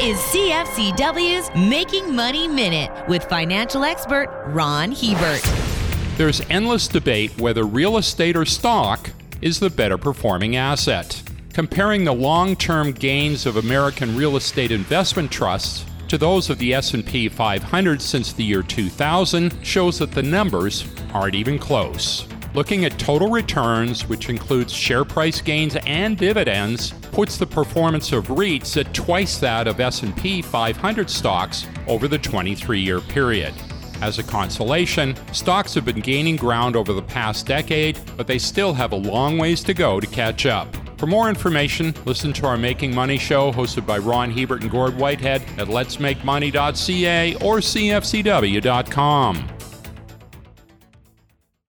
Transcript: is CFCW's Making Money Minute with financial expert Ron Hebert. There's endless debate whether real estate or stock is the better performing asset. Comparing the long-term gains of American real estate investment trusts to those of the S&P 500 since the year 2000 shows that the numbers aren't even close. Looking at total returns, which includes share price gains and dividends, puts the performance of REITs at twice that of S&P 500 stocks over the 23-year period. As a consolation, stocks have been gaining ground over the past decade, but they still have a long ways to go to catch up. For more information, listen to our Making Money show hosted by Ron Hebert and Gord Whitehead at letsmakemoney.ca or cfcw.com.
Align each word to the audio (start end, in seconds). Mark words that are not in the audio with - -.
is 0.00 0.16
CFCW's 0.18 1.50
Making 1.68 2.14
Money 2.14 2.46
Minute 2.46 3.08
with 3.08 3.24
financial 3.24 3.82
expert 3.82 4.28
Ron 4.46 4.92
Hebert. 4.92 5.42
There's 6.16 6.40
endless 6.48 6.86
debate 6.86 7.36
whether 7.40 7.64
real 7.64 7.96
estate 7.98 8.36
or 8.36 8.44
stock 8.44 9.10
is 9.42 9.58
the 9.58 9.70
better 9.70 9.98
performing 9.98 10.54
asset. 10.54 11.20
Comparing 11.52 12.04
the 12.04 12.12
long-term 12.12 12.92
gains 12.92 13.44
of 13.44 13.56
American 13.56 14.16
real 14.16 14.36
estate 14.36 14.70
investment 14.70 15.32
trusts 15.32 15.84
to 16.06 16.16
those 16.16 16.48
of 16.48 16.58
the 16.58 16.74
S&P 16.74 17.28
500 17.28 18.00
since 18.00 18.32
the 18.32 18.44
year 18.44 18.62
2000 18.62 19.52
shows 19.66 19.98
that 19.98 20.12
the 20.12 20.22
numbers 20.22 20.86
aren't 21.12 21.34
even 21.34 21.58
close. 21.58 22.24
Looking 22.54 22.84
at 22.86 22.98
total 22.98 23.28
returns, 23.28 24.08
which 24.08 24.30
includes 24.30 24.72
share 24.72 25.04
price 25.04 25.40
gains 25.40 25.76
and 25.86 26.16
dividends, 26.16 26.92
puts 27.12 27.36
the 27.36 27.46
performance 27.46 28.12
of 28.12 28.28
REITs 28.28 28.76
at 28.80 28.94
twice 28.94 29.38
that 29.38 29.68
of 29.68 29.80
S&P 29.80 30.40
500 30.40 31.10
stocks 31.10 31.66
over 31.86 32.08
the 32.08 32.18
23-year 32.18 33.00
period. 33.00 33.52
As 34.00 34.18
a 34.18 34.22
consolation, 34.22 35.14
stocks 35.32 35.74
have 35.74 35.84
been 35.84 36.00
gaining 36.00 36.36
ground 36.36 36.74
over 36.74 36.92
the 36.92 37.02
past 37.02 37.46
decade, 37.46 37.98
but 38.16 38.26
they 38.26 38.38
still 38.38 38.72
have 38.72 38.92
a 38.92 38.96
long 38.96 39.38
ways 39.38 39.62
to 39.64 39.74
go 39.74 40.00
to 40.00 40.06
catch 40.06 40.46
up. 40.46 40.74
For 40.98 41.06
more 41.06 41.28
information, 41.28 41.94
listen 42.06 42.32
to 42.34 42.46
our 42.46 42.56
Making 42.56 42.94
Money 42.94 43.18
show 43.18 43.52
hosted 43.52 43.86
by 43.86 43.98
Ron 43.98 44.30
Hebert 44.30 44.62
and 44.62 44.70
Gord 44.70 44.96
Whitehead 44.96 45.42
at 45.58 45.68
letsmakemoney.ca 45.68 47.34
or 47.34 47.58
cfcw.com. 47.58 49.48